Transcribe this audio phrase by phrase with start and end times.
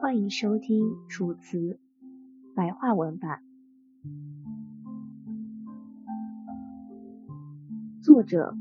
[0.00, 1.58] 欢迎收听《楚辞》
[2.54, 3.42] 白话文版，
[8.00, 8.54] 作者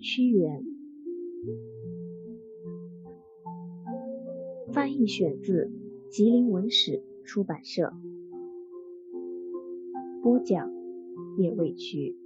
[0.00, 0.64] 屈原，
[4.72, 5.70] 翻译选自
[6.10, 7.92] 吉林文史出版社，
[10.22, 10.72] 播讲
[11.36, 12.16] 叶未渠，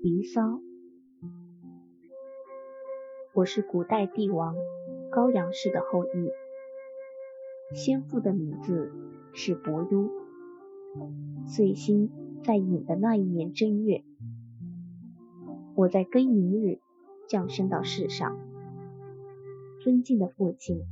[0.02, 0.42] 《离骚》。
[3.32, 4.56] 我是古代帝王
[5.12, 6.39] 高阳氏的后裔。
[7.72, 8.92] 先父的名字
[9.32, 10.10] 是伯庸。
[11.46, 12.10] 岁星
[12.42, 14.02] 在寅的那一年正月，
[15.76, 16.80] 我在庚寅日
[17.28, 18.36] 降生到世上。
[19.80, 20.82] 尊敬的父亲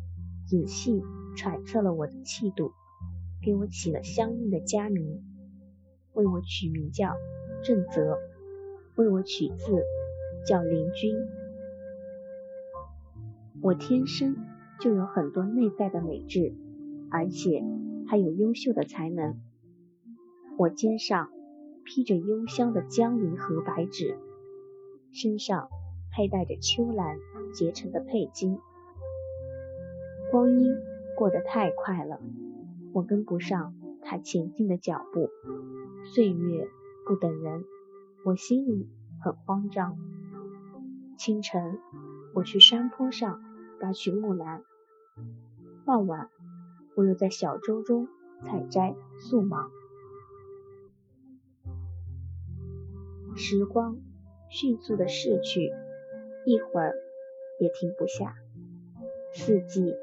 [0.46, 1.02] 仔细
[1.36, 2.70] 揣测了我的气度，
[3.42, 5.20] 给我起了相应的家名，
[6.14, 7.12] 为我取名叫
[7.64, 8.16] 正则，
[8.94, 9.82] 为我取字
[10.46, 11.16] 叫灵君。
[13.60, 14.36] 我天生
[14.80, 16.54] 就有很多内在的美质。
[17.10, 17.64] 而且
[18.06, 19.40] 还有优秀的才能。
[20.56, 21.30] 我肩上
[21.84, 24.18] 披着幽香的江离和白芷，
[25.12, 25.68] 身上
[26.10, 27.18] 佩戴着秋兰
[27.54, 28.58] 结成的佩金。
[30.30, 30.76] 光阴
[31.16, 32.20] 过得太快了，
[32.92, 35.30] 我跟不上它前进的脚步。
[36.12, 36.68] 岁月
[37.06, 37.64] 不等人，
[38.24, 38.88] 我心里
[39.22, 39.96] 很慌张。
[41.16, 41.78] 清晨，
[42.34, 43.42] 我去山坡上
[43.80, 44.62] 拔取木兰。
[45.84, 46.28] 傍晚。
[46.98, 48.08] 我又在小舟中
[48.44, 49.70] 采摘素芒，
[53.36, 53.98] 时光
[54.50, 55.70] 迅速的逝去，
[56.44, 56.96] 一会儿
[57.60, 58.34] 也停不下。
[59.32, 59.94] 四季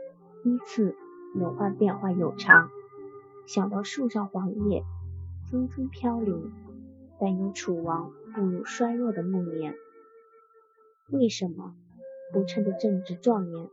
[0.45, 0.95] 依次
[1.33, 2.69] 轮换变化有常，
[3.45, 4.81] 想到树上黄叶
[5.51, 6.53] 纷纷飘零，
[7.19, 9.75] 担忧楚王步入衰弱的暮年。
[11.09, 11.75] 为什么
[12.31, 13.67] 不趁着正值壮年，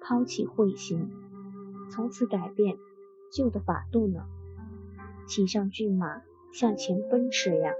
[0.00, 1.08] 抛弃彗星？
[1.94, 2.76] 从此改变
[3.32, 4.26] 旧的法度呢？
[5.28, 7.72] 骑上骏马向前奔驰呀！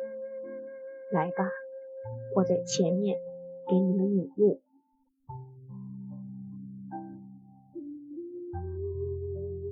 [1.12, 1.50] 来吧，
[2.36, 3.18] 我在前面
[3.68, 4.60] 给你们引路。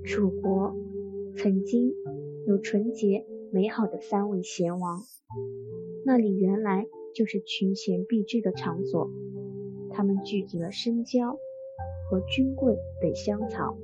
[0.05, 0.75] 楚国
[1.37, 1.95] 曾经
[2.49, 5.03] 有纯洁美好的三位贤王，
[6.05, 9.09] 那里原来就是群贤毕至的场所。
[9.93, 11.37] 他们聚集了生姜
[12.11, 13.79] 和菌桂等香草。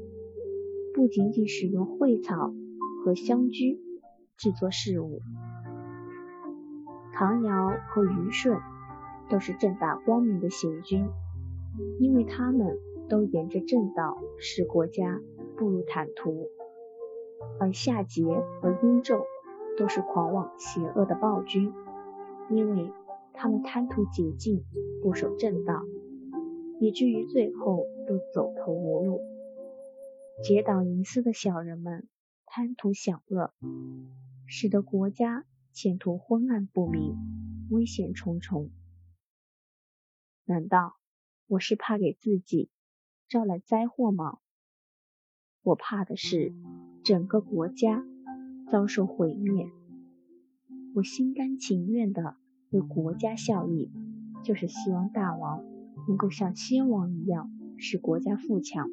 [0.99, 2.53] 不仅仅使用蕙草
[3.05, 3.81] 和香居
[4.37, 5.21] 制作事物，
[7.15, 8.59] 唐尧和虞舜
[9.31, 11.07] 都是正大光明的贤君，
[12.01, 12.77] 因为他们
[13.09, 15.21] 都沿着正道使国家
[15.57, 16.49] 步入坦途；
[17.61, 19.23] 而夏桀和殷纣
[19.79, 21.73] 都是狂妄邪恶的暴君，
[22.51, 22.91] 因为
[23.35, 24.65] 他们贪图捷径，
[25.01, 25.81] 不守正道，
[26.81, 29.21] 以至于最后都走投无路。
[30.41, 32.09] 结党营私的小人们
[32.47, 33.53] 贪图享乐，
[34.47, 37.17] 使得国家前途昏暗不明，
[37.71, 38.71] 危险重重。
[40.45, 40.97] 难道
[41.49, 42.71] 我是怕给自己
[43.29, 44.39] 招来灾祸吗？
[45.63, 46.55] 我怕的是
[47.03, 48.05] 整个国家
[48.71, 49.69] 遭受毁灭。
[50.95, 52.37] 我心甘情愿的
[52.71, 53.91] 为国家效力，
[54.45, 55.65] 就是希望大王
[56.07, 58.89] 能够像先王一样，使国家富强。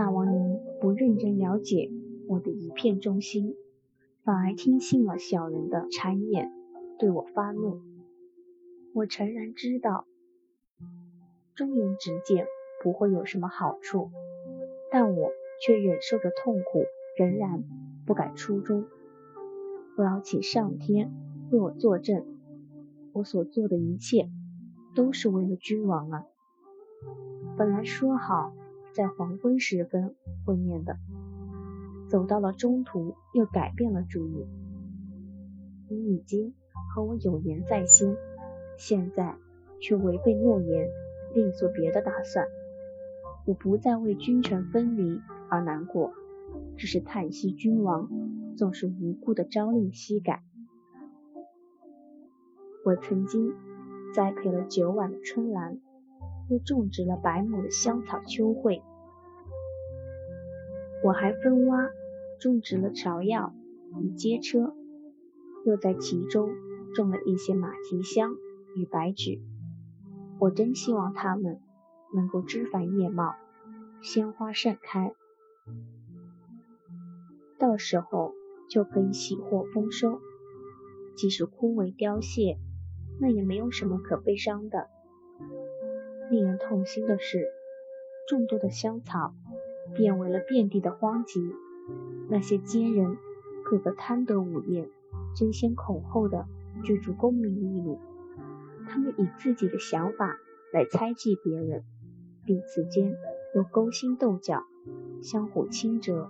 [0.00, 1.90] 大王，您不认真了解
[2.26, 3.54] 我的一片忠心，
[4.24, 6.50] 反而听信了小人的谗言，
[6.98, 7.82] 对我发怒。
[8.94, 10.06] 我诚然知道
[11.54, 12.46] 忠言直谏
[12.82, 14.10] 不会有什么好处，
[14.90, 16.86] 但我却忍受着痛苦，
[17.18, 17.62] 仍然
[18.06, 18.86] 不改初衷。
[19.98, 21.12] 我要请上天
[21.50, 22.24] 为我作证，
[23.12, 24.30] 我所做的一切
[24.94, 26.24] 都是为了君王啊！
[27.58, 28.54] 本来说好。
[28.92, 30.14] 在黄昏时分
[30.44, 30.96] 会面的，
[32.08, 34.46] 走到了中途又改变了主意。
[35.88, 36.54] 你已经
[36.94, 38.16] 和我有言在先，
[38.76, 39.36] 现在
[39.80, 40.88] 却违背诺言，
[41.34, 42.46] 另做别的打算。
[43.46, 46.12] 我不再为君臣分离而难过，
[46.76, 48.08] 只是叹息君王
[48.56, 50.42] 总是无故的朝令夕改。
[52.84, 53.52] 我曾经
[54.14, 55.80] 栽培了九晚的春兰。
[56.50, 58.82] 又种植了百亩的香草秋蕙，
[61.04, 61.90] 我还分挖
[62.40, 63.54] 种植了芍药
[64.02, 64.74] 与阶车，
[65.64, 66.50] 又在其中
[66.92, 68.34] 种了一些马蹄香
[68.74, 69.40] 与白芷。
[70.40, 71.60] 我真希望它们
[72.16, 73.34] 能够枝繁叶茂，
[74.02, 75.14] 鲜花盛开，
[77.60, 78.32] 到时候
[78.68, 80.18] 就可以喜获丰收。
[81.14, 82.58] 即使枯萎凋谢，
[83.20, 84.88] 那也没有什么可悲伤的。
[86.30, 87.52] 令人痛心的是，
[88.28, 89.34] 众多的香草
[89.96, 91.52] 变为了遍地的荒瘠。
[92.28, 93.16] 那些奸人
[93.64, 94.88] 个个贪得无厌，
[95.34, 96.46] 争先恐后的
[96.84, 97.98] 追逐功名利禄。
[98.88, 100.38] 他们以自己的想法
[100.72, 101.82] 来猜忌别人，
[102.46, 103.16] 彼此间
[103.56, 104.62] 又勾心斗角，
[105.22, 106.28] 相互倾折。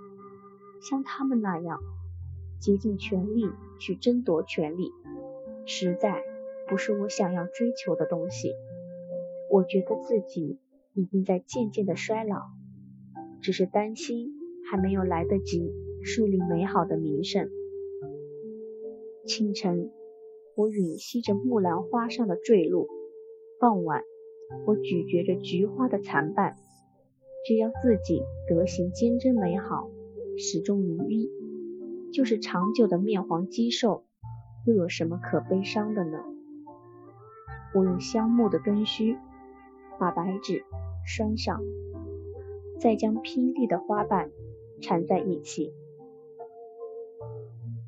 [0.80, 1.78] 像他们那样
[2.58, 4.92] 竭尽全力去争夺权力，
[5.66, 6.22] 实在
[6.68, 8.54] 不是我想要追求的东西。
[9.50, 10.58] 我觉得自己
[10.94, 12.36] 已经在渐渐的衰老，
[13.42, 14.32] 只是担心
[14.70, 17.50] 还没有来得及树立美好的名声。
[19.26, 19.90] 清晨。
[20.56, 22.86] 我吮吸着木兰花上的坠露，
[23.60, 24.02] 傍晚，
[24.66, 26.54] 我咀嚼着菊花的残瓣。
[27.46, 29.88] 只要自己德行坚贞美好，
[30.36, 31.30] 始终如一，
[32.12, 34.04] 就是长久的面黄肌瘦，
[34.66, 36.18] 又有什么可悲伤的呢？
[37.74, 39.16] 我用香木的根须
[40.00, 40.64] 把白纸
[41.06, 41.60] 拴上，
[42.80, 44.32] 再将拼丽的花瓣
[44.80, 45.72] 缠在一起。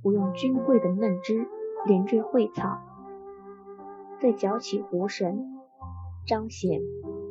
[0.05, 1.49] 我用君贵的嫩枝。
[1.85, 2.79] 连缀蕙草，
[4.21, 5.45] 再搅起狐绳，
[6.29, 6.81] 彰显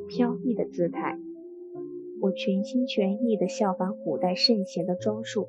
[0.10, 1.18] 飘逸的姿态。
[2.20, 5.48] 我全心全意地效仿古代圣贤的装束，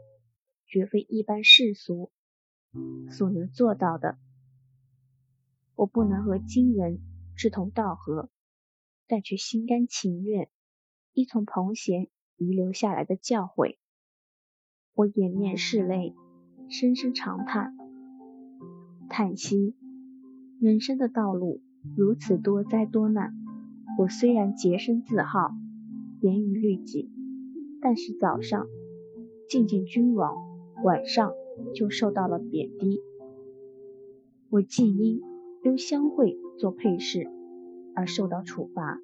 [0.68, 2.12] 绝非一般世俗
[3.10, 4.18] 所能做到的。
[5.74, 7.00] 我不能和今人
[7.34, 8.30] 志同道合，
[9.12, 10.48] 但却心甘情愿
[11.12, 13.76] 依从彭贤遗留下来的教诲。
[14.94, 16.14] 我掩面拭泪，
[16.70, 17.76] 深深长叹。
[19.10, 19.74] 叹息，
[20.58, 21.60] 人生的道路
[21.94, 23.34] 如此多灾多难。
[23.98, 25.50] 我虽然洁身自好，
[26.22, 27.10] 严于律己，
[27.82, 28.66] 但是早上
[29.46, 30.34] 觐见君王，
[30.84, 31.34] 晚上
[31.74, 33.02] 就受到了贬低。
[34.48, 35.20] 我既因
[35.64, 37.30] 幽香会做配饰
[37.94, 38.98] 而受到处罚，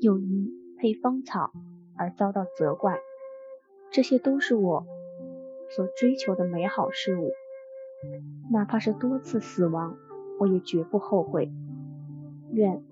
[0.00, 0.48] 又因
[0.78, 1.52] 配芳草
[1.96, 2.98] 而遭到责怪。
[3.90, 4.86] 这些都是我
[5.70, 7.30] 所追求的美好事物。
[8.50, 9.96] 哪怕是多次死亡，
[10.38, 11.50] 我也绝不后悔。
[12.52, 12.84] 愿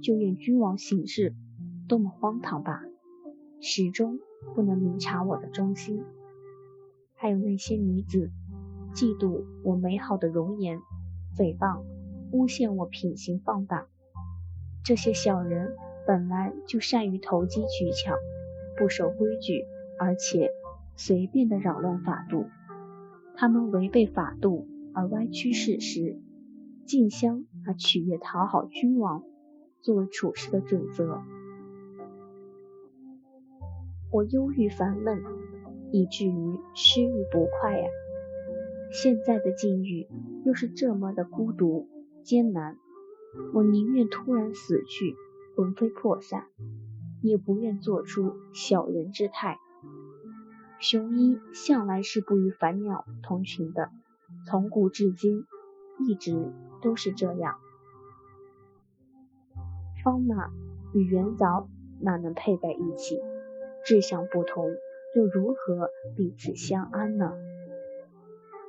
[0.00, 1.34] 就愿君王行事
[1.88, 2.82] 多么荒唐吧，
[3.60, 4.18] 始终
[4.54, 6.04] 不能明察我的忠心。
[7.14, 8.30] 还有那些女子
[8.94, 10.78] 嫉妒我美好的容颜，
[11.36, 11.82] 诽谤、
[12.32, 13.86] 诬陷我品行放荡。
[14.84, 15.76] 这些小人
[16.06, 18.14] 本来就善于投机取巧，
[18.76, 19.64] 不守规矩，
[19.98, 20.50] 而且
[20.96, 22.46] 随便的扰乱法度。
[23.36, 26.18] 他们违背法度而歪曲事实，
[26.84, 29.22] 竞相而取悦讨好君王，
[29.80, 31.22] 作为处事的准则。
[34.10, 35.22] 我忧郁烦闷，
[35.92, 37.88] 以至于失欲不快呀。
[38.90, 40.08] 现在的境遇
[40.44, 41.88] 又是这么的孤独
[42.22, 42.76] 艰难，
[43.54, 45.16] 我宁愿突然死去，
[45.56, 46.46] 魂飞魄散，
[47.22, 49.58] 也不愿做出小人之态。
[50.78, 53.90] 雄鹰向来是不与凡鸟同群的，
[54.46, 55.44] 从古至今
[56.00, 56.52] 一直
[56.82, 57.56] 都是这样。
[60.04, 60.50] 方马
[60.92, 61.68] 与元藻
[62.00, 63.20] 哪能配在一起？
[63.86, 64.68] 志向不同，
[65.14, 67.32] 又如何彼此相安呢？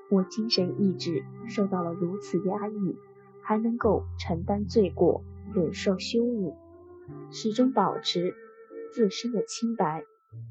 [0.10, 2.98] 我精神意志受到了如此压抑，
[3.44, 5.24] 还能够承担罪过，
[5.54, 6.56] 忍受羞辱，
[7.32, 8.34] 始终保持
[8.92, 10.04] 自身的清白。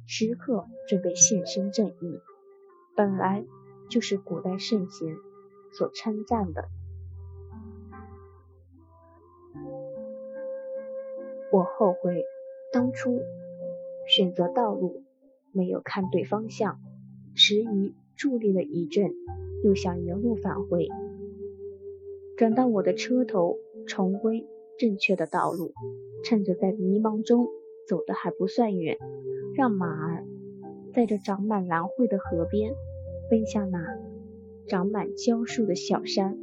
[0.06, 2.20] 时刻准备献身正义，
[2.94, 3.44] 本来
[3.90, 5.16] 就是古代圣贤
[5.72, 6.68] 所称赞的。
[11.50, 12.24] 我后悔
[12.72, 13.20] 当初
[14.08, 15.02] 选择道路
[15.50, 16.78] 没有看对方向，
[17.34, 19.10] 迟疑伫立了一阵，
[19.64, 20.88] 又想原路返回，
[22.36, 24.46] 转到我的车头，重归
[24.78, 25.72] 正确的道路。
[26.24, 27.48] 趁着在迷茫中
[27.88, 28.96] 走的还不算远。
[29.54, 30.24] 让马儿
[30.94, 32.72] 在这长满兰蕙的河边
[33.28, 33.84] 奔向那
[34.66, 36.38] 长满蕉树的小山，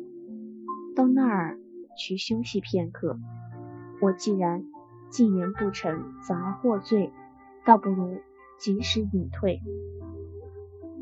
[0.95, 1.59] 到那儿
[1.97, 3.17] 去休息片刻。
[4.01, 4.65] 我既然
[5.09, 7.11] 进言不成，反而获罪，
[7.65, 8.17] 倒不如
[8.59, 9.59] 及时隐退，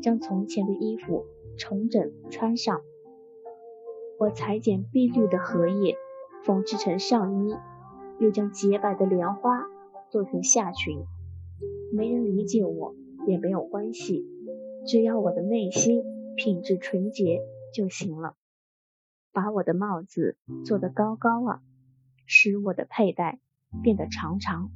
[0.00, 1.26] 将从前的衣服
[1.58, 2.80] 重整穿上。
[4.20, 5.96] 我裁剪碧绿的荷叶，
[6.44, 7.56] 缝制成上衣，
[8.18, 9.64] 又将洁白的莲花
[10.10, 11.04] 做成下裙。
[11.92, 12.96] 没人理解我
[13.28, 14.26] 也没有关系，
[14.88, 16.02] 只要我的内心
[16.36, 17.40] 品质纯洁
[17.72, 18.34] 就行了。
[19.30, 21.62] 把我的帽子做得高高啊，
[22.26, 23.38] 使我的佩戴
[23.84, 24.72] 变得长长。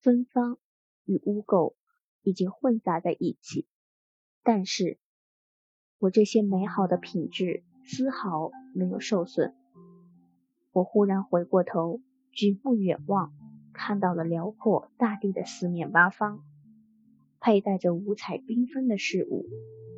[0.00, 0.58] 芬芳
[1.04, 1.74] 与污垢
[2.22, 3.66] 已经混杂在一起，
[4.44, 4.96] 但是
[6.00, 9.54] 我这些美好的品质丝毫没有受损。
[10.72, 12.00] 我忽然回过头，
[12.32, 13.32] 举目远望。
[13.72, 16.40] 看到了辽阔大地的四面八方，
[17.38, 19.46] 佩戴着五彩缤纷的事物，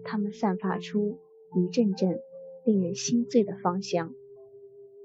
[0.04, 1.18] 它们散发出
[1.56, 2.18] 一阵阵
[2.66, 4.12] 令人心醉的芳香。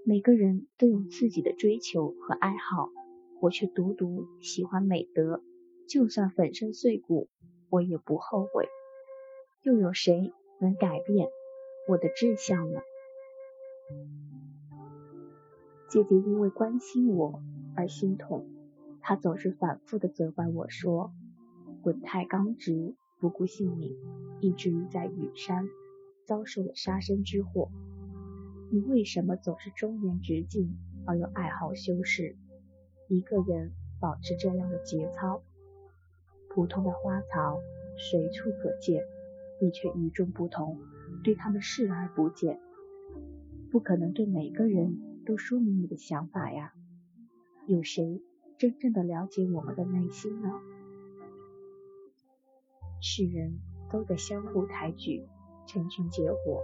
[0.06, 2.90] 每个人都有自己的追求和爱好，
[3.42, 5.42] 我却独独喜欢美德，
[5.88, 7.30] 就算粉身碎骨，
[7.70, 8.68] 我也不后悔。
[9.62, 11.28] 又有谁能改变
[11.88, 12.82] 我的志向呢？
[15.90, 17.42] 姐姐因为关心我
[17.76, 18.48] 而心痛，
[19.02, 21.12] 她总是反复的责怪我说
[21.84, 23.96] ：“滚太刚直，不顾性命，
[24.42, 25.68] 以至于在雨山
[26.26, 27.70] 遭受了杀身之祸。
[28.72, 32.36] 你为什么总是忠言直进，而又爱好修饰？
[33.08, 35.44] 一个人保持这样的节操，
[36.50, 37.60] 普通的花草
[37.98, 39.06] 随处可见。”
[39.62, 40.80] 你却与众不同，
[41.24, 42.60] 对他们视而不见，
[43.72, 46.74] 不可能对每个人都说明你的想法呀。
[47.68, 48.22] 有谁
[48.58, 50.50] 真正的了解我们的内心呢？
[53.02, 53.60] 世人
[53.92, 55.28] 都在相互抬举，
[55.68, 56.64] 成群结伙，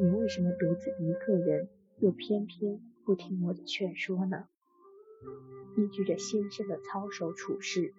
[0.00, 4.46] 你为什么独自一个人，又偏偏不听我的劝说呢？
[5.76, 7.94] 依据着先生的操守处事，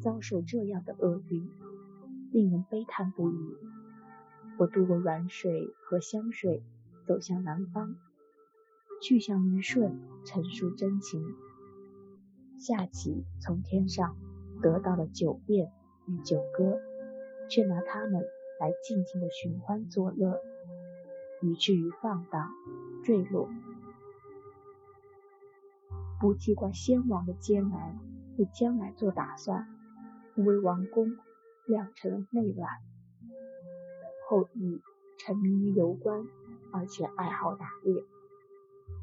[0.00, 1.48] 遭受这样的厄运。
[2.32, 3.56] 令人悲叹不已。
[4.58, 6.62] 我渡过软水和香水，
[7.06, 7.96] 走向南方，
[9.02, 11.22] 去向虞舜陈述真情。
[12.58, 14.16] 夏启从天上
[14.62, 15.70] 得到了九变
[16.06, 16.80] 与九歌，
[17.50, 18.24] 却拿它们
[18.60, 20.40] 来尽情的寻欢作乐，
[21.42, 22.50] 以至于放荡
[23.04, 23.50] 坠落。
[26.20, 27.98] 不记挂先王的艰难，
[28.38, 29.66] 为将来做打算，
[30.36, 31.16] 为王宫。
[31.66, 32.68] 酿成了内乱。
[34.28, 34.80] 后羿
[35.18, 36.26] 沉迷于游观，
[36.72, 38.02] 而且爱好打猎。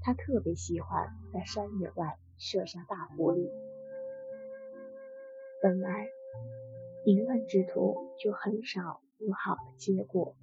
[0.01, 3.49] 他特别喜欢在山野外射杀大狐狸。
[5.61, 6.07] 本来
[7.05, 10.35] 淫乱之徒就很少有好的结果。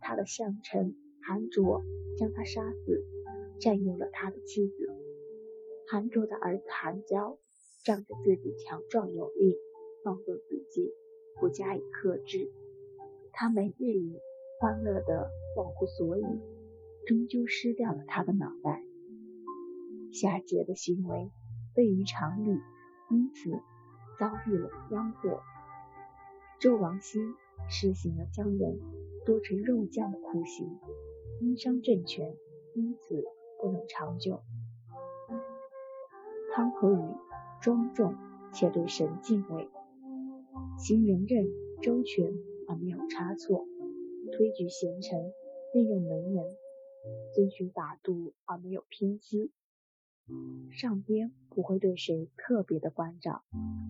[0.00, 1.82] 他的相臣韩卓
[2.18, 3.04] 将他杀死，
[3.60, 4.74] 占有了他的妻子。
[5.90, 7.38] 韩卓的儿子韩娇
[7.84, 9.58] 仗着自己强壮有力，
[10.04, 10.94] 放纵自己。
[11.38, 12.50] 不加以克制，
[13.32, 14.20] 他每日里
[14.58, 16.22] 欢乐的忘乎所以，
[17.06, 18.82] 终究失掉了他的脑袋。
[20.12, 21.30] 夏桀的行为
[21.74, 22.50] 悖于常理，
[23.10, 23.50] 因此
[24.18, 25.40] 遭遇了殃祸。
[26.60, 27.34] 纣王兴
[27.68, 28.78] 实行了将人
[29.24, 30.78] 剁成肉酱的酷刑，
[31.40, 32.36] 因伤政权，
[32.74, 33.24] 因此
[33.62, 34.42] 不能长久。
[36.52, 37.16] 汤和禹
[37.62, 38.14] 庄重
[38.52, 39.70] 且对神敬畏。
[40.82, 41.46] 行仁任
[41.82, 42.32] 周全
[42.66, 43.66] 而没有差错，
[44.32, 45.30] 推举贤臣，
[45.74, 46.56] 任用能人，
[47.34, 49.52] 遵循法度而没有偏激。
[50.70, 53.44] 上边不会对谁特别的关照，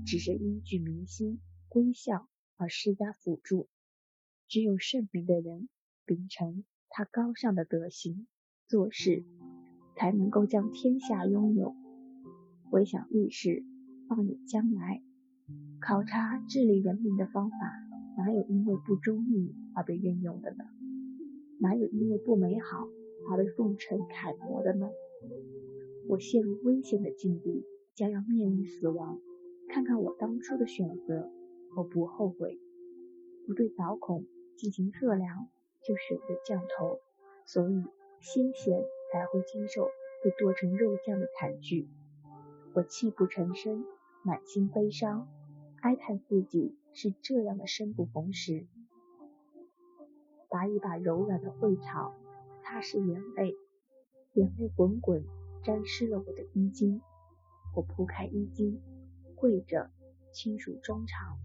[0.04, 3.68] 只是依据民心归向而施加辅助。
[4.49, 5.68] 只有圣明的人
[6.04, 8.26] 秉承他高尚的德行
[8.66, 9.25] 做事，
[9.97, 11.76] 才能够将天下拥有。
[12.68, 13.62] 回想历史，
[14.09, 15.04] 放眼将来。
[15.80, 17.57] 考察治理人民的方法，
[18.19, 20.64] 哪有因为不忠义而被运用的呢？
[21.59, 22.88] 哪有因为不美好
[23.30, 24.88] 而被奉承楷模的呢？
[26.09, 27.64] 我陷入危险的境地，
[27.95, 29.19] 将要面临死亡。
[29.69, 31.30] 看看我当初的选择，
[31.76, 32.59] 我不后悔。
[33.47, 34.26] 不对导孔
[34.57, 35.49] 进行测量，
[35.83, 36.99] 就选择降头，
[37.47, 37.83] 所以
[38.21, 39.87] 先贤才会经受
[40.23, 41.88] 被剁成肉酱的惨剧。
[42.75, 43.85] 我泣不成声，
[44.23, 45.28] 满心悲伤。
[45.80, 48.66] 哀叹自己是这样的生不逢时，
[50.50, 52.14] 拔一把柔软的蕙草，
[52.62, 53.56] 擦拭眼泪，
[54.34, 55.25] 眼泪滚滚，
[55.64, 57.00] 沾湿了我的衣襟。
[57.75, 58.78] 我铺开衣襟，
[59.37, 59.90] 跪着
[60.32, 61.38] 轻数中长，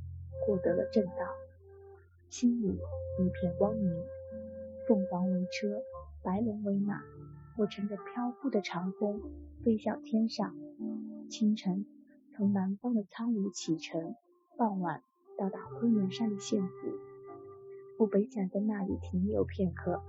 [0.45, 1.13] 获得了正道，
[2.29, 4.03] 心里一片光明。
[4.85, 5.81] 凤凰为车，
[6.21, 7.01] 白龙为马，
[7.57, 9.21] 我乘着飘忽的长风
[9.63, 10.53] 飞向天上。
[11.29, 11.85] 清晨，
[12.35, 14.13] 从南方的苍梧启程。
[14.57, 15.03] 傍晚
[15.37, 16.97] 到达昆仑山的县府，
[17.97, 20.01] 我本想在那里停留片刻，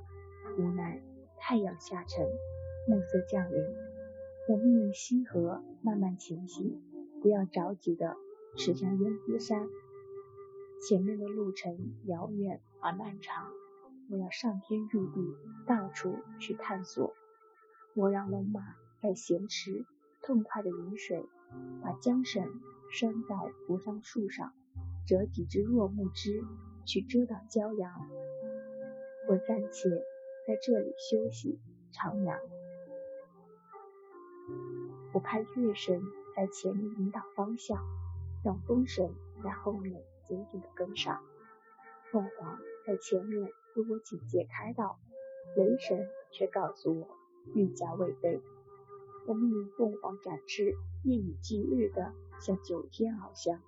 [0.56, 1.02] 无奈
[1.40, 2.24] 太阳下沉，
[2.88, 3.60] 暮色降临。
[4.48, 6.80] 我命令西河慢慢前行，
[7.20, 8.16] 不要着急的
[8.56, 9.66] 驶向燕子山。
[10.86, 13.50] 前面的路程遥远而漫长，
[14.08, 15.34] 我要上天入地，
[15.66, 17.12] 到处去探索。
[17.96, 18.60] 我让龙马
[19.02, 19.84] 在咸池
[20.22, 21.26] 痛快的饮水，
[21.82, 22.60] 把缰绳。
[22.90, 24.52] 拴在扶桑树上，
[25.06, 26.42] 折几枝弱木枝
[26.84, 28.08] 去遮挡骄阳。
[29.28, 29.90] 我暂且
[30.46, 31.58] 在这里休息
[31.92, 32.38] 徜徉。
[35.12, 36.00] 我派月神
[36.36, 37.84] 在前面引导方向，
[38.44, 39.10] 让风神
[39.42, 41.20] 在后面紧紧的跟上。
[42.12, 44.98] 凤凰在前面为我警戒开道，
[45.56, 47.08] 雷神却告诉我
[47.54, 48.40] 欲加未备。
[49.26, 53.60] 我命令凤凰展翅，夜以继日的向九天翱翔。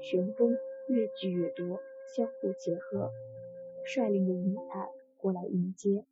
[0.00, 0.56] 旋风
[0.88, 1.80] 越聚越多，
[2.16, 3.10] 相互结合，
[3.84, 6.04] 率领着云彩过来迎接。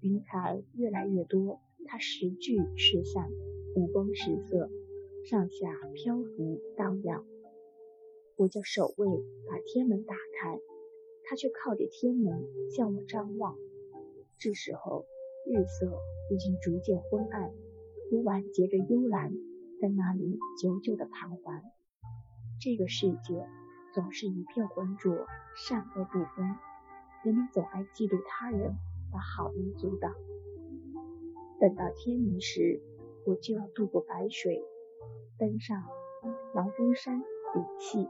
[0.00, 3.28] 云彩越来越多，它时聚时散，
[3.74, 4.70] 五光十色，
[5.24, 7.24] 上下漂浮荡漾。
[8.36, 9.08] 我叫守卫
[9.48, 10.60] 把天门打开，
[11.24, 13.56] 他却靠着天门向我张望。
[14.38, 15.06] 这时候，
[15.46, 15.90] 日色
[16.30, 17.50] 已经逐渐昏暗，
[18.12, 19.32] 我晚结着幽兰
[19.80, 21.62] 在那里久久的盘桓。
[22.60, 23.46] 这个世界
[23.94, 26.56] 总是一片浑浊，善恶不分，
[27.24, 28.74] 人们总爱嫉妒他人。
[29.12, 30.12] 把好人阻挡。
[31.60, 32.82] 等到天明时，
[33.24, 34.60] 我就要渡过白水，
[35.38, 35.84] 登上
[36.54, 37.22] 狼峰山
[37.54, 38.08] 顶气。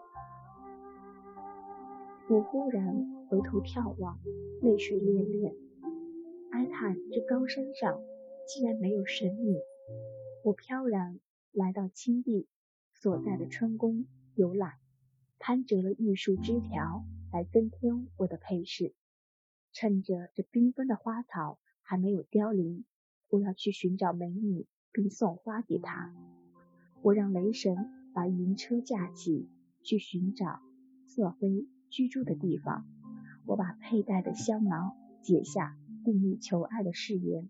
[2.29, 4.19] 我忽然回头眺望，
[4.63, 5.55] 泪水涟涟，
[6.51, 8.01] 哀叹这高山上
[8.49, 9.55] 竟然没有神女。
[10.43, 11.21] 我飘然
[11.57, 12.47] 来到青帝
[12.93, 14.73] 所在的春宫游览，
[15.39, 18.95] 攀折了玉树枝条来增添我的配饰。
[19.73, 22.85] 趁着这缤纷的花草还没有凋零，
[23.31, 26.15] 我要去寻找美女，并送花给她。
[27.01, 27.75] 我让雷神
[28.13, 29.49] 把云车架起，
[29.83, 30.61] 去寻找
[31.07, 32.87] 色妃居住的地方。
[33.47, 37.49] 我把佩戴的香囊解下，定立求爱的誓言，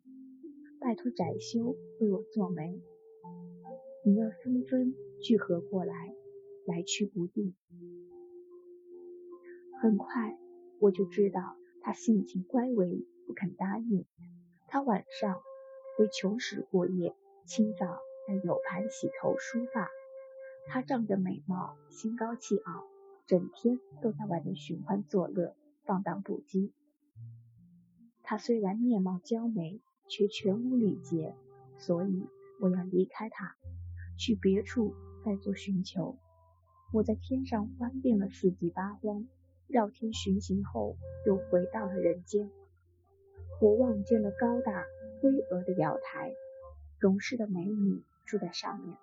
[0.79, 2.81] 拜托窄修为我做媒。
[4.09, 6.15] 女儿纷纷聚合过来，
[6.65, 7.57] 来去不定。
[9.83, 10.39] 很快，
[10.79, 11.57] 我就知道。
[11.81, 14.05] 他性情乖违，不肯答应。
[14.69, 15.43] 他晚上
[15.99, 17.99] 回琼室过夜，清早
[18.29, 19.89] 在有盘洗头梳发。
[20.69, 22.85] 他仗着美貌，心高气傲，
[23.27, 26.71] 整天都在外面寻欢作乐，放荡不羁。
[28.23, 31.35] 他虽然面貌娇美，却全无礼节，
[31.77, 32.25] 所以
[32.61, 33.57] 我要离开他，
[34.17, 36.17] 去别处再做寻求。
[36.93, 39.27] 我在天上翻遍了四季八荒。
[39.69, 42.49] 绕天巡行后，又回到了人间。
[43.61, 44.85] 我望见了高大
[45.23, 46.33] 巍峨的瑶台，
[47.01, 48.97] 容氏的美女住在上面。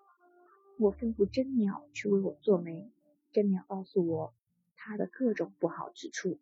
[0.79, 2.89] 我吩咐真鸟去为我做媒，
[3.33, 4.33] 真鸟告诉我
[4.77, 6.39] 她的各种不好之处。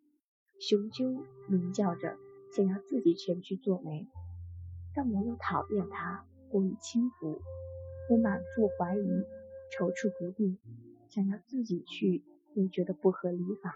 [0.60, 2.16] 雄鸠鸣叫着，
[2.54, 4.06] 想要自己前去做媒，
[4.94, 7.42] 但我又讨厌它过于轻浮。
[8.12, 9.24] 我满腹怀疑，
[9.70, 10.58] 踌躇不定，
[11.08, 12.22] 想要自己去。
[12.54, 13.74] 又觉得不合礼法。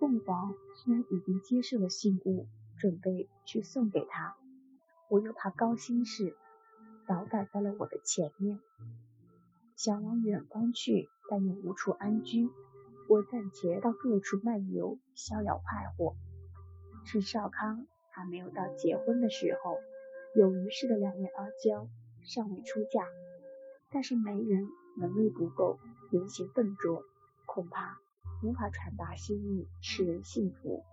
[0.00, 2.48] 凤凰虽然已经接受了信物，
[2.80, 4.34] 准备去送给他，
[5.08, 6.34] 我又怕高心事，
[7.06, 8.58] 倒赶在了我的前面。
[9.76, 12.48] 想往远方去，但又无处安居，
[13.08, 16.16] 我暂且到各处漫游，逍遥快活。
[17.04, 19.76] 是少康还没有到结婚的时候，
[20.34, 21.86] 有余氏的两位阿娇
[22.24, 23.06] 尚未出嫁，
[23.90, 25.78] 但是媒人能力不够，
[26.10, 27.04] 言行笨拙。
[27.46, 27.98] 恐怕
[28.44, 30.84] 无法传达心意，使人信服。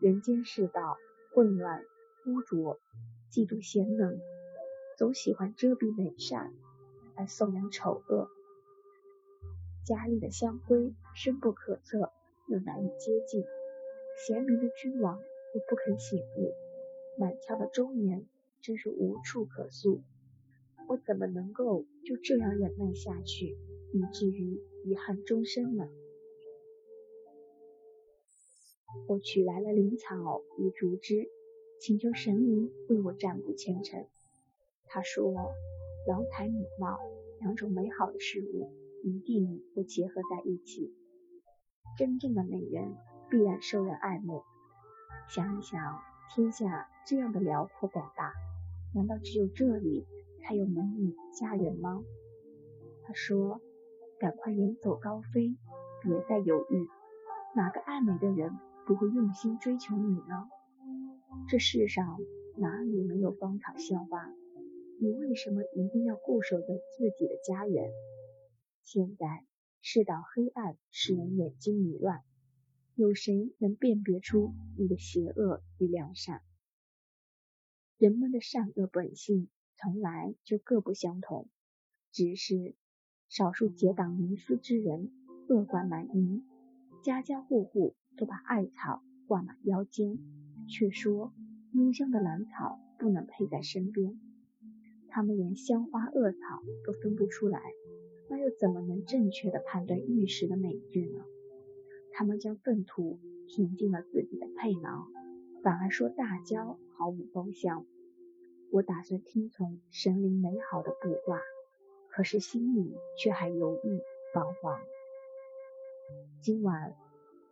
[0.00, 0.98] 人间世道
[1.32, 1.84] 混乱
[2.26, 2.80] 污浊，
[3.30, 4.18] 嫉妒贤能，
[4.98, 6.52] 总喜欢遮蔽美善，
[7.16, 8.28] 来颂扬丑恶。
[9.84, 12.10] 家里的香闺深不可测，
[12.48, 13.44] 又难以接近。
[14.26, 16.52] 贤明的君王又不肯醒悟，
[17.16, 18.26] 满腔的忠言
[18.60, 20.02] 真是无处可诉。
[20.90, 23.56] 我怎么能够就这样忍耐下去？
[23.92, 25.88] 以至于遗憾终生呢？
[29.06, 31.28] 我取来了灵草与竹枝，
[31.80, 34.04] 请求神灵为我占卜前程。
[34.86, 35.32] 他说，
[36.08, 36.98] 瑶台美貌
[37.38, 38.72] 两种美好的事物
[39.04, 40.92] 一定会结合在一起，
[41.96, 42.96] 真正的美人
[43.30, 44.42] 必然受人爱慕。
[45.28, 46.00] 想一想，
[46.34, 48.32] 天下这样的辽阔广大，
[48.92, 50.04] 难道只有这里
[50.42, 52.04] 还有美女家人吗？
[53.04, 53.60] 他说。
[54.20, 55.56] 赶快远走高飞，
[56.02, 56.86] 别再犹豫。
[57.56, 58.52] 哪个爱美的人
[58.86, 60.46] 不会用心追求你呢？
[61.48, 62.18] 这世上
[62.58, 64.30] 哪里没有芳草鲜花？
[65.00, 67.90] 你为什么一定要固守着自己的家园？
[68.82, 69.46] 现在
[69.80, 72.20] 世道黑暗，使人眼睛迷乱。
[72.96, 76.42] 有谁能辨别出你的邪恶与良善？
[77.96, 79.48] 人们的善恶本性
[79.82, 81.48] 从来就各不相同，
[82.12, 82.74] 只是。
[83.28, 85.12] 少数结党营私之人
[85.48, 86.42] 恶贯满盈，
[87.04, 90.18] 家家户户都把艾草挂满腰间，
[90.68, 91.32] 却说
[91.72, 94.20] 幽香的兰草不能配在身边。
[95.10, 96.38] 他们连香花恶草
[96.84, 97.62] 都分不出来，
[98.28, 101.24] 那又怎么能正确的判断玉石的美玉呢？
[102.12, 105.06] 他们将粪土填进了自己的佩囊，
[105.62, 107.86] 反而说大蕉毫无芳香。
[108.72, 111.40] 我打算听从神灵美好的卜卦，
[112.08, 114.00] 可是心里却还犹豫
[114.32, 114.80] 彷徨。
[116.40, 116.94] 今晚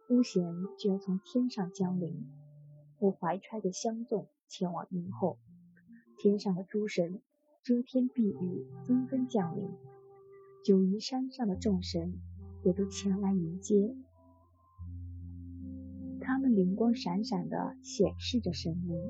[0.09, 2.25] 巫贤就要从天上降临，
[3.01, 5.39] 我怀揣着香粽前往迎候。
[6.19, 7.21] 天上的诸神
[7.65, 9.69] 遮天蔽日，纷纷降临。
[10.65, 12.15] 九夷山上的众神
[12.63, 13.97] 也都前来迎接。
[16.21, 19.03] 他们灵光闪闪地显示着神灵。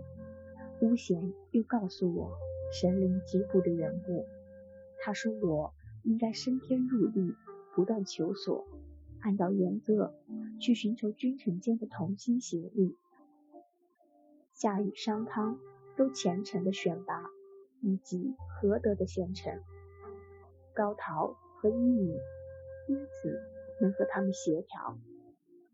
[0.81, 2.39] 巫贤又告诉我
[2.73, 4.27] 神灵吉卜的缘故。
[5.01, 7.35] 他说我应该升天入地，
[7.75, 8.67] 不断求索，
[9.21, 10.15] 按照原则
[10.61, 12.97] 去寻求君臣间的同心协力。
[14.53, 15.59] 夏禹、商汤
[15.97, 17.25] 都虔诚的选拔
[17.81, 19.63] 以及合德的贤臣，
[20.75, 22.09] 高陶和伊尹
[22.89, 23.41] 因此
[23.81, 24.99] 能和他们协调。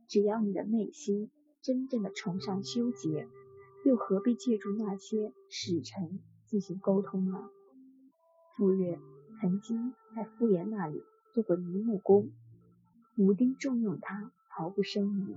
[0.09, 1.31] 只要你的内心
[1.63, 3.29] 真正的崇尚修洁。
[3.85, 7.51] 又何必借助那些使臣进行沟通呢？
[8.57, 8.99] 傅说
[9.41, 11.03] 曾经在傅岩那里
[11.35, 12.31] 做过泥木工，
[13.19, 15.37] 武丁重用他，毫不生疑。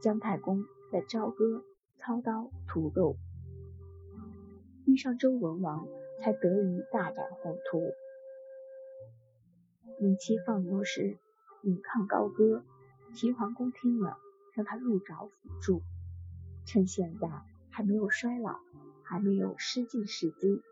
[0.00, 1.64] 姜太公在朝歌
[1.98, 3.16] 操刀屠肉，
[4.86, 5.86] 遇上周文王，
[6.22, 7.82] 才得以大展宏图。
[10.00, 11.18] 尹妻放牛时，
[11.62, 12.64] 引抗高歌，
[13.14, 14.16] 齐桓公听了，
[14.54, 15.82] 让他入沼辅助。
[16.64, 17.28] 趁现在。
[17.76, 18.58] 还没有衰老，
[19.04, 20.62] 还没有失尽时机，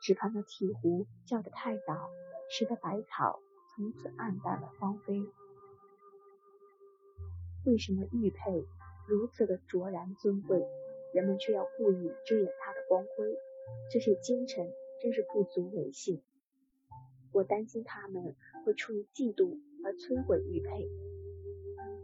[0.00, 2.08] 只怕那鹈鹕叫得太早，
[2.48, 3.38] 使得百草
[3.76, 5.26] 从此暗淡了芳菲。
[7.66, 8.64] 为什么玉佩
[9.06, 10.66] 如此的卓然尊贵，
[11.12, 13.36] 人们却要故意遮掩它的光辉？
[13.92, 16.22] 这些奸臣真是不足为信。
[17.30, 18.34] 我担心他们
[18.64, 20.88] 会出于嫉妒而摧毁玉佩。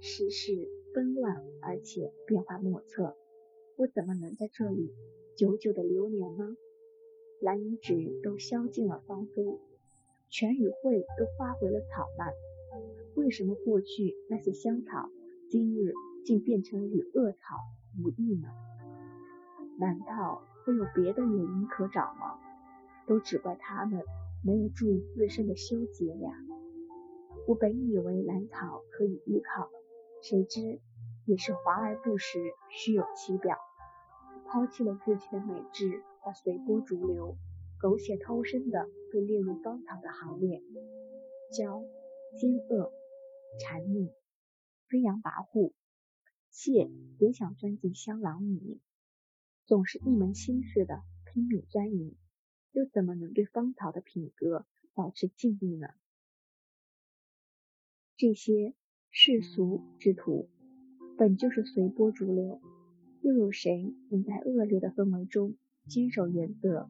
[0.02, 0.52] 世事
[0.92, 3.16] 纷乱，而且变化莫测。
[3.76, 4.94] 我怎么能在这里
[5.36, 6.56] 久久的流连呢？
[7.40, 9.44] 蓝银纸都消尽了芳菲，
[10.30, 12.32] 全与会都化回了草蔓。
[13.16, 15.10] 为什么过去那些香草，
[15.50, 15.92] 今日
[16.24, 17.56] 竟变成与恶草
[18.00, 18.48] 无异呢？
[19.80, 22.38] 难道会有别的原因可找吗？
[23.08, 24.04] 都只怪他们
[24.44, 26.30] 没有注意自身的修洁呀！
[27.48, 29.68] 我本以为兰草可以依靠，
[30.22, 30.78] 谁知。
[31.26, 32.38] 也是华而不实，
[32.70, 33.56] 虚有其表，
[34.46, 37.38] 抛弃了自己的美质而随波逐流，
[37.80, 40.62] 苟且偷生的被列入芳草的行列。
[41.50, 41.86] 骄、
[42.38, 42.92] 奸恶、
[43.58, 44.12] 谄佞、
[44.88, 45.72] 飞扬跋扈，
[46.50, 48.80] 妾也想钻进香囊里，
[49.64, 52.16] 总是一门心思的拼命钻营，
[52.72, 55.88] 又怎么能对芳草的品格保持敬意呢？
[58.16, 58.74] 这些
[59.10, 60.50] 世俗之徒。
[61.16, 62.60] 本就是随波逐流，
[63.20, 65.54] 又有谁能在恶劣的氛围中
[65.88, 66.88] 坚守原则？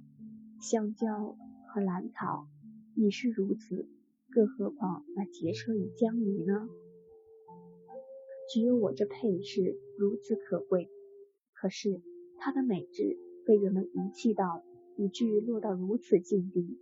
[0.60, 1.36] 香蕉
[1.68, 2.46] 和兰草
[2.94, 3.86] 已是如此，
[4.30, 6.68] 更何况那劫车与江鱼呢？
[8.50, 10.88] 只有我这配饰如此可贵，
[11.52, 12.00] 可是
[12.38, 14.62] 它的美质被人们遗弃到，
[14.96, 16.78] 以至于落到如此境地。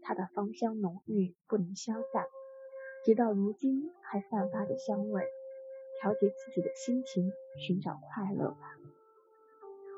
[0.00, 2.24] 它的芳香浓郁不能消散，
[3.04, 5.22] 直到如今还散发着香味。
[6.00, 8.78] 调节自己的心情，寻找快乐吧。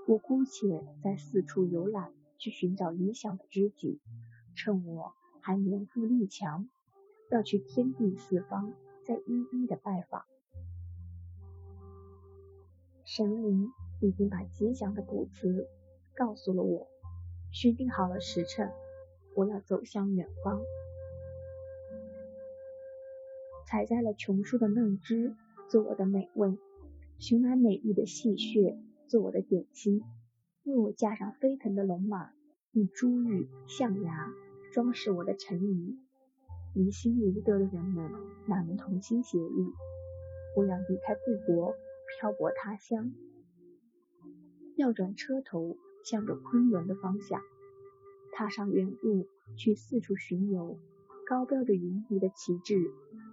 [0.09, 4.01] 我姑且在四处游览，去寻找理想的知己。
[4.57, 6.69] 趁我还年富力强，
[7.31, 8.73] 要去天地四方，
[9.05, 10.25] 再一一的拜访。
[13.05, 15.69] 神灵已经把吉祥的卜辞
[16.15, 16.89] 告诉了我，
[17.53, 18.73] 选定好了时辰，
[19.35, 20.63] 我要走向远方，
[23.67, 25.37] 采摘了琼树的嫩枝。
[25.71, 26.59] 做我的美味，
[27.19, 30.03] 寻来美丽的细血做我的点心，
[30.65, 32.33] 为我架上飞腾的龙马，
[32.73, 34.33] 用珠玉象牙
[34.73, 35.97] 装饰我的陈仪。
[36.75, 38.11] 离心离德的人们
[38.49, 39.73] 哪能同心协力？
[40.57, 41.73] 我要离开故国，
[42.19, 43.13] 漂泊他乡，
[44.75, 47.41] 调转车头，向着昆仑的方向，
[48.33, 50.77] 踏上远路，去四处巡游。
[51.29, 52.91] 高标着云霓的旗帜，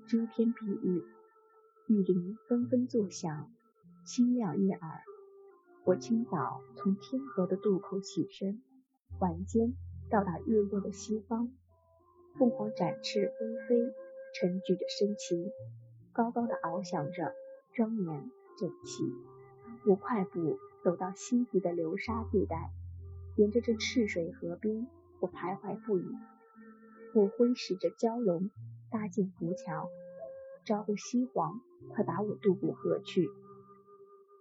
[0.08, 1.04] 遮天蔽日。
[1.90, 3.50] 玉林纷纷作响，
[4.06, 5.04] 清亮悦耳。
[5.86, 8.62] 我清早从天河的渡口起身，
[9.22, 9.74] 晚间
[10.10, 11.50] 到达日落的西方。
[12.38, 13.94] 凤凰展翅飞飞，
[14.34, 15.50] 沉举着升旗，
[16.12, 17.34] 高高的翱翔着，
[17.74, 19.06] 庄严整齐。
[19.86, 22.70] 我快步走到西极的流沙地带，
[23.38, 24.86] 沿着这赤水河边，
[25.22, 26.06] 我徘徊不已。
[27.14, 28.52] 我挥使着蛟龙
[28.92, 29.90] 搭建浮桥，
[30.68, 31.62] 招呼西黄
[31.94, 33.30] 快把我渡过河去。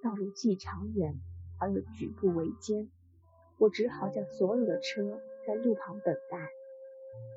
[0.02, 1.14] 道路既长远
[1.60, 2.90] 而又举步维艰，
[3.58, 6.48] 我只好将所有的车在路旁等待。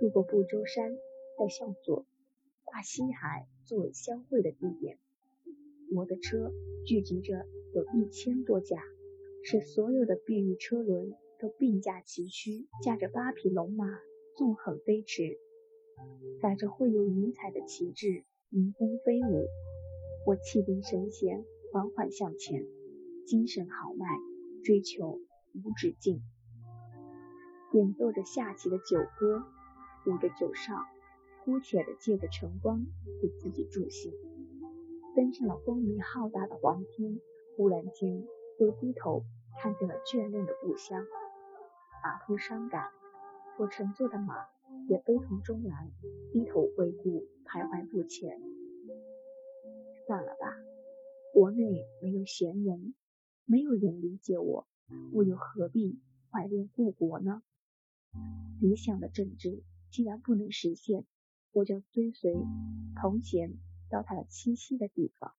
[0.02, 0.98] 路过不周山，
[1.38, 2.08] 再向左
[2.66, 4.98] 跨西海作为相会的地点。
[5.96, 6.52] 我的车
[6.88, 8.82] 聚集着有一千多架，
[9.44, 13.86] 使所有的碧玉车轮都并驾齐驱，驾着八匹龙马。
[14.36, 15.38] 纵横飞驰，
[16.42, 19.46] 载着绘有云彩的旗帜，迎风飞舞。
[20.26, 22.66] 我气定神闲，缓缓向前，
[23.28, 24.08] 精神豪迈，
[24.64, 25.20] 追求
[25.54, 26.24] 无止境。
[27.74, 29.44] 演奏着下棋的酒歌，
[30.08, 30.74] 舞着酒哨，
[31.46, 32.88] 姑且的借着晨光
[33.22, 34.12] 给自己助兴。
[35.16, 37.20] 登上了光明浩大的黄天，
[37.56, 38.26] 忽然间
[38.58, 39.26] 又低头
[39.62, 41.06] 看见了眷恋的故乡，
[42.04, 42.90] 马夫伤感。
[43.60, 44.34] 我乘坐的马
[44.90, 45.92] 也悲从中来，
[46.34, 48.42] 低头回顾，徘徊不前。
[50.08, 50.58] 算了吧，
[51.32, 52.96] 国内没有贤人，
[53.46, 54.68] 没有人理解我，
[55.14, 56.00] 我又何必
[56.32, 57.44] 怀恋故国呢？
[58.60, 61.06] 理想的政治既然不能实现，
[61.52, 62.34] 我就追随
[63.00, 63.54] 童贤
[63.92, 65.36] 到他栖息的地方。